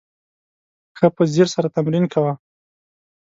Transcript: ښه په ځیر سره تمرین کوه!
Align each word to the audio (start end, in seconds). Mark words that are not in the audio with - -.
ښه 0.97 1.07
په 1.15 1.23
ځیر 1.33 1.47
سره 1.55 1.67
تمرین 1.75 2.05
کوه! 2.13 2.33